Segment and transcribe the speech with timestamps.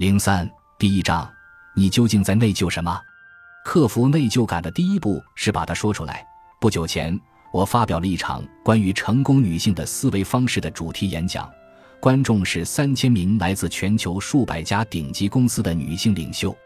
[0.00, 1.30] 零三第一章，
[1.76, 2.98] 你究竟在内疚什么？
[3.66, 6.26] 克服内疚感的第一步是把它说出来。
[6.58, 7.20] 不久前，
[7.52, 11.52] 我发表了一场关于成功女性的思维方式的主题演讲，
[12.00, 16.56] 观众是三千名来自全球数百家顶级公司的女性领袖。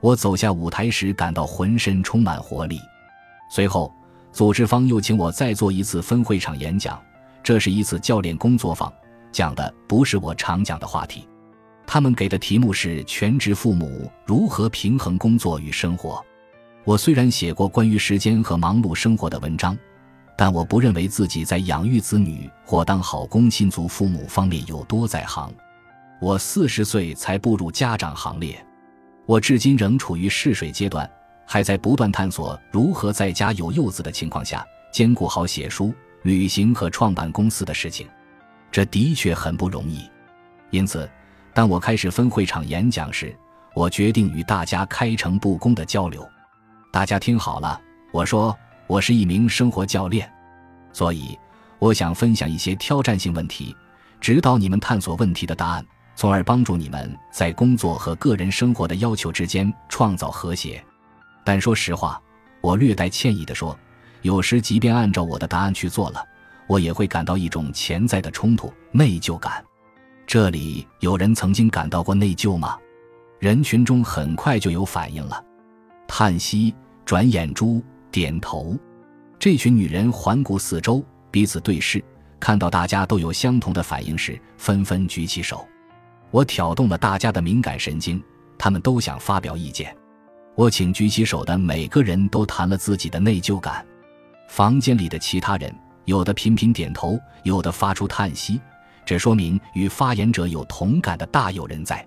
[0.00, 2.80] 我走下舞台时，感到浑身充满活力。
[3.48, 3.94] 随后，
[4.32, 7.00] 组织方又请我再做一次分会场演讲，
[7.44, 8.92] 这是一次教练工作坊，
[9.30, 11.28] 讲的不是我常讲的话题。
[11.92, 16.24] 他们给的题目是“全职父母如何平衡工作与生活”。
[16.84, 19.76] 我虽然写过关于时间和忙碌生活的文章，
[20.34, 25.52] 但我不认为自己在养育子女或当好工薪族父母方面有多在行。
[26.18, 28.64] 我四十岁才步入家长行列，
[29.26, 31.06] 我至今仍处于试水阶段，
[31.44, 38.08] 还在不断探索如何在家有幼子的情况下兼顾好写书、旅行和创办公司的事情。
[38.70, 40.08] 这的确很不容易，
[40.70, 41.06] 因此。
[41.54, 43.36] 当我开始分会场演讲时，
[43.74, 46.26] 我决定与大家开诚布公的交流。
[46.90, 50.30] 大家听好了，我说我是一名生活教练，
[50.92, 51.38] 所以
[51.78, 53.76] 我想分享一些挑战性问题，
[54.20, 60.82] 指导你们探索问题的答案，从而帮助你们在工作和个人生活的要求之间创造和谐。
[61.44, 62.20] 但说实话，
[62.62, 63.78] 我略带歉意地说，
[64.22, 66.24] 有时即便按照我的答案去做了，
[66.66, 69.62] 我也会感到一种潜在的冲突、内疚感。
[70.32, 72.78] 这里有人曾经感到过内疚吗？
[73.38, 75.44] 人群中很快就有反应了，
[76.08, 78.74] 叹息、转眼珠、点头。
[79.38, 82.02] 这群女人环顾四周，彼此对视，
[82.40, 85.68] 看到大家都有相同的反应时，纷纷举起手。
[86.30, 88.18] 我挑动了大家的敏感神经，
[88.56, 89.94] 他们都想发表意见。
[90.54, 93.86] 我请举起手的每个人都谈了自己的内疚感。
[94.48, 95.70] 房间里的其他人，
[96.06, 98.58] 有的频频点头，有的发出叹息。
[99.04, 102.06] 这说明与发言者有同感的大有人在，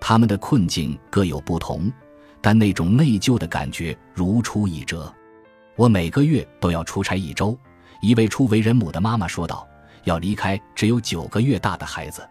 [0.00, 1.92] 他们的困境各有不同，
[2.40, 5.12] 但那种内疚的感觉如出一辙。
[5.74, 7.58] 我每个月都要出差一周，
[8.00, 9.66] 一位初为人母的妈妈说道
[10.04, 12.28] ：“要离开只有九个月大的孩子。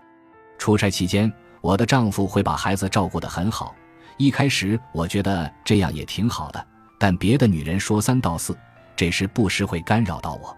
[0.58, 1.32] 出差期间，
[1.62, 3.76] 我的丈夫会把孩子照顾得很好。
[4.18, 6.68] 一开始我觉得这样也挺好的，
[6.98, 8.58] 但别的女人说三道四，
[8.96, 10.58] 这时不时会干扰到我。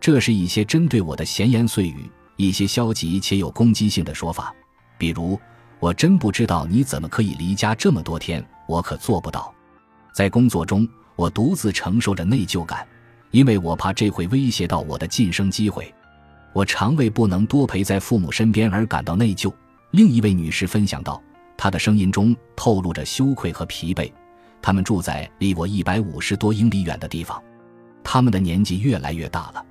[0.00, 2.10] 这是一些针对我的闲言碎语。”
[2.48, 4.54] 一些消极且有攻击性的说法，
[4.96, 5.38] 比如
[5.78, 9.52] “我真不知道你怎么可以离家这么多天，我可做不到。”
[10.12, 12.86] 在工作中，我独自承受着内疚感，
[13.30, 15.92] 因为我怕这会威胁到我的晋升机会。
[16.52, 19.52] 我常为不能多陪在父母身边而感到内疚。
[19.92, 21.22] 另一位女士分享道，
[21.56, 24.10] 她的声音中透露着羞愧和疲惫。
[24.62, 27.40] 他们住在离我一百五十多英里远的地方，
[28.02, 29.64] 他们的年纪越来越大了，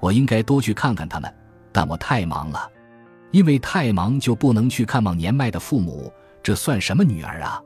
[0.00, 1.32] 我应该多去看看他们。
[1.74, 2.70] 但我太忙了，
[3.32, 7.60] 因为太忙就不能去看望年迈的父母，这算什么女儿啊？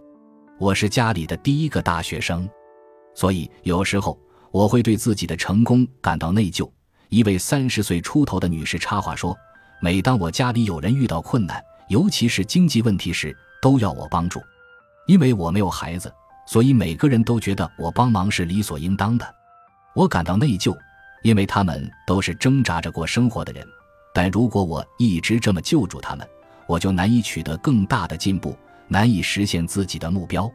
[0.59, 2.49] 我是家里的第一个大学生，
[3.15, 4.19] 所以有时候
[4.51, 6.69] 我会对自己的成功感到内疚。
[7.11, 9.37] 一位三十岁出头的女士插话说
[9.83, 14.41] ：“每当我家里有人遇到困难，尤其是经济问题时，都要我帮助。
[15.07, 16.11] 因为我没有孩子，
[16.47, 19.35] 所以每个人都觉得我帮忙是理所应当的。
[19.95, 20.75] 我感到内疚，
[21.23, 23.65] 因为他们都是挣扎着过生活的人。”
[24.13, 26.27] 但如果我一直这么救助他们，
[26.67, 28.57] 我就难以取得更大的进步，
[28.89, 30.51] 难以实现自己的目标。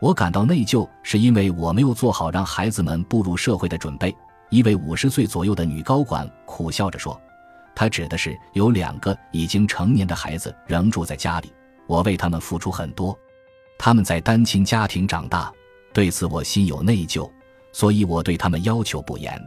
[0.00, 4.14] 我感到内疚，是因为我没有做好让孩子们步入社会的准备。
[4.50, 7.18] 一位五十岁左右的女高管苦笑着说
[7.74, 11.52] ：“她指的是有两个已经成年的孩子仍住在家里，
[11.86, 13.18] 我为他们付出很多，
[13.78, 15.52] 他们在单亲家庭长大，
[15.92, 17.30] 对此我心有内疚，
[17.72, 19.40] 所以我对他们要求不严。”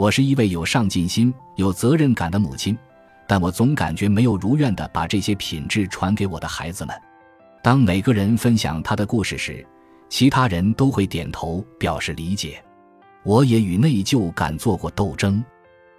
[0.00, 2.74] 我是一位有上进心、有责任感的母亲，
[3.26, 6.96] 但我总感觉没有如愿地把这些品质传给我的孩子们。
[7.62, 9.62] 当每个人分享他的故事时，
[10.08, 12.64] 其他人都会点头表示理解。
[13.24, 15.44] 我也与内疚感做过斗争。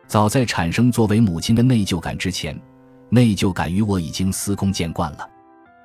[0.07, 2.59] 早在产生作为母亲的内疚感之前，
[3.07, 5.29] 内疚感与我已经司空见惯了。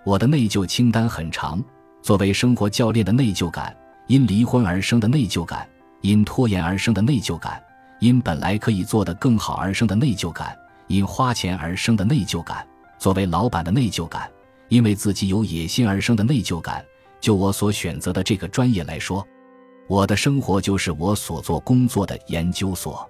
[0.06, 1.62] 我的内疚清单很长：
[2.00, 3.76] 作为生活教练的内疚感，
[4.06, 5.69] 因离婚而生的内疚感，
[6.00, 7.62] 因拖延而生的内疚感。
[7.98, 10.56] 因本来可以做得更好而生的内疚感，
[10.87, 12.66] 因花钱而生的内疚感，
[12.98, 14.31] 作为老板的内疚感，
[14.69, 16.84] 因为自己有野心而生的内疚感。
[17.20, 19.26] 就我所选择的这个专业来说，
[19.88, 23.08] 我的生活就是我所做工作的研究所。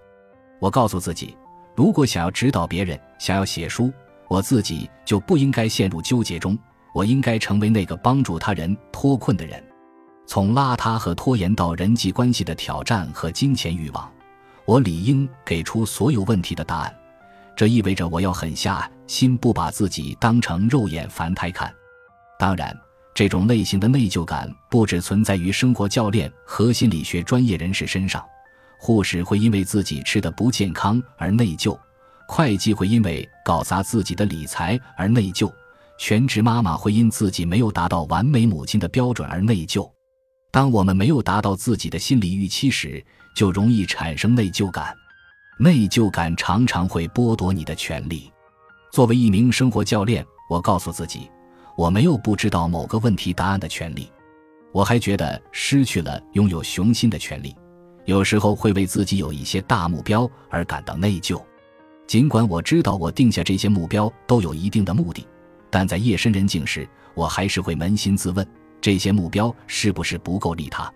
[0.60, 1.36] 我告诉自己，
[1.74, 3.92] 如果想要指导别人，想要写书，
[4.28, 6.56] 我自己就不应该陷入纠结中。
[6.94, 9.62] 我应该成为那个帮助他人脱困的人。
[10.26, 14.10] 从邋遢和拖延到人际关系的挑战和金钱欲望。
[14.66, 16.94] 我理应给出所有问题的答案，
[17.54, 21.72] 这意味着我要狠下心，不把自己当成肉眼凡胎看。
[22.36, 22.76] 当然，
[23.14, 28.22] 这种类型的内疚感不只存在于生活教练和心理学专业人士身上，
[28.78, 31.78] 护士会因为自己吃的不健康而内疚，
[32.26, 35.48] 会计会因为搞砸自己的理财而内疚，
[35.96, 39.88] 全职妈妈会因自己没有达到完美母亲的标准而内疚。
[40.56, 43.04] 当我们没有达到自己的心理预期时，
[43.34, 44.96] 就容易产生内疚感。
[45.58, 48.32] 内疚感常常会剥夺你的权利。
[48.90, 51.30] 作为一名生活教练，我告诉自己。
[51.76, 54.10] 我没有不知道某个问题答案的权利，
[54.72, 57.54] 我还觉得失去了拥有雄心的权利。
[58.06, 61.38] 有时候会为自己有一些大目标而感到内疚，
[62.06, 65.28] 尽管我知道我定下这些目标都有一定的目的，
[65.68, 68.48] 但在夜深人静时，我还是会扪心自问：
[68.81, 70.93] 这些目标是不是不够利他？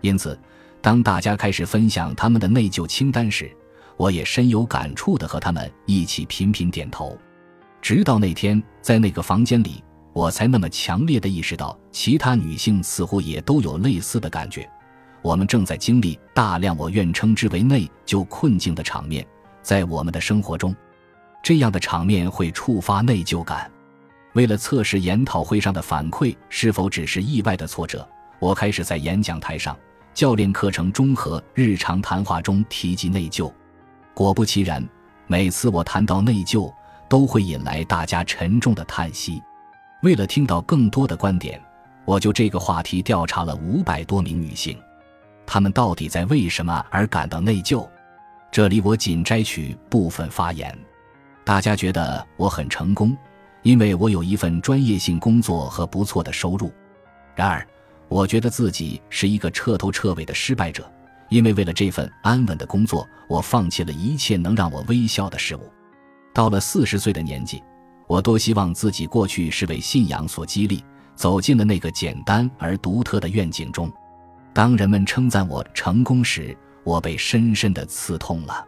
[0.00, 0.38] 因此，
[0.80, 3.50] 当大家开始分享他们的内疚清单时，
[3.96, 7.16] 我也深有感触地和他们一起频频点头。
[7.80, 9.82] 直到那天，在那个房间里。
[10.12, 14.66] 我才那么强烈的意识到，其他女性似乎也都有类似的感觉。
[15.20, 19.26] 我们正在经历大量我愿称之为内疚困境的场面，
[19.60, 20.74] 在我们的生活中，
[21.42, 23.70] 这样的场面会触发内疚感。
[24.36, 28.06] 为了测试研讨会上的反馈是否只是意外的挫折，
[28.38, 29.74] 我开始在演讲台上、
[30.12, 33.50] 教练课程中和日常谈话中提及内疚。
[34.12, 34.86] 果不其然，
[35.26, 36.70] 每次我谈到内疚，
[37.08, 39.42] 都会引来大家沉重的叹息。
[40.02, 41.58] 为了听到更多的观点，
[42.04, 44.78] 我就这个话题调查了五百多名女性，
[45.46, 47.88] 她们到底在为什么而感到内疚？
[48.52, 50.78] 这里我仅摘取部分发言。
[51.42, 53.16] 大家觉得我很成功，
[53.66, 56.70] 因为我有一份专业性工作和不错的收入。
[57.34, 57.66] 然而，
[58.06, 60.88] 我觉得自己是一个彻头彻尾的失败者，
[61.30, 65.68] 因为为了这份安稳的工作，我放弃了一切能让我微笑的事物。
[66.32, 67.60] 到了四十岁的年纪。
[68.06, 70.84] 我多希望自己过去是为信仰所激励，
[71.16, 73.92] 走进了那个简单而独特的愿景中。
[74.54, 78.64] 当人们称赞我成功时，我被深深的刺痛了。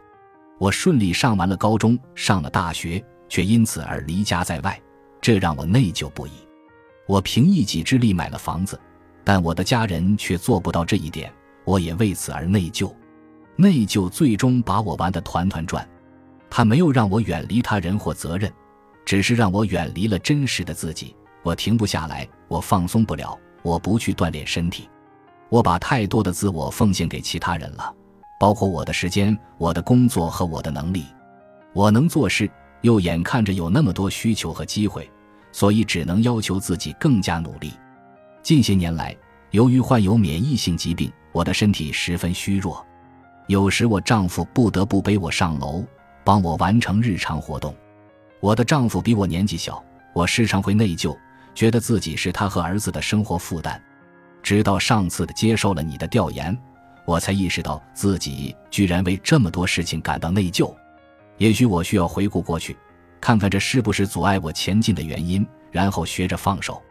[0.58, 4.76] 我顺利上完了高中，上了大学，却因此而离家在外，
[5.20, 6.30] 这让我内疚不已。
[7.06, 8.78] 我凭一己之力买了房子，
[9.24, 11.32] 但我的家人却做不到这一点，
[11.64, 12.92] 我也为此而内疚。
[13.56, 15.88] 内疚最终把我玩得团团转，
[16.48, 18.52] 他没有让我远离他人或责任。
[19.04, 24.86] 只是让我远离了真实的自己，我停不下来，我放松不了，我不去锻炼身体，
[25.48, 27.90] 我把太多的自我奉献给其他人了，
[28.38, 31.06] 包括我的时间、我的工作和我的能力。
[31.72, 32.50] 我能做事，
[32.82, 35.10] 又眼看着有那么多需求和机会，
[35.52, 37.72] 所以只能要求自己更加努力。
[38.42, 39.16] 近些年来，
[39.50, 42.84] 由于患有免疫性疾病，我的身体十分虚弱，
[43.46, 45.84] 有时我丈夫不得不背我上楼，
[46.24, 47.74] 帮我完成日常活动。
[48.40, 49.82] 我的丈夫比我年纪小，
[50.12, 51.16] 我时常会内疚，
[51.54, 53.82] 觉得自己是他和儿子的生活负担。
[54.42, 56.56] 直到上次的接受了你的调研，
[57.04, 60.72] 我才意识到自己居然为这么多事情感到内疚。
[61.38, 62.76] 也许我需要回顾过去，
[63.20, 66.82] 看看这是不是阻碍我前进的原因，然后学着放手。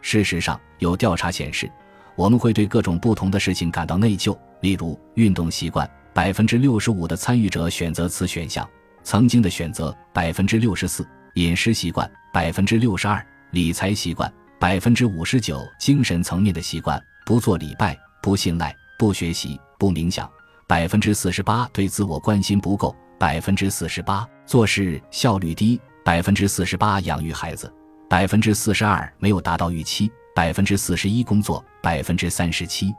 [0.00, 1.70] 事实上，有调查显示，
[2.14, 8.68] 我们会对各种不同的事情感到内疚，例如运动习惯，百分之六十五的参与者选择此选项。
[9.02, 20.28] 曾经的选择百分之六十四，饮食习惯百分之六十二，理财习惯百分之五十九，精神层面的习惯不做礼拜、不信赖、不学习、不冥想
[20.66, 27.72] 百分之四十八，对自我关心不够百分之四十八，做事效率低百分之四十八，养育孩子
[28.08, 32.94] 百分之四十二，没有达到预期百分之四十一，工作百分之三十七。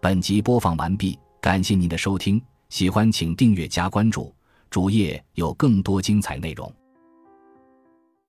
[0.00, 2.40] 本集播放完毕，感谢您的收听。
[2.68, 4.34] 喜欢请订阅加关注，
[4.70, 6.72] 主页有更多精彩内容。